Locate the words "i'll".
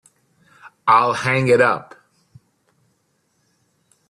0.87-1.13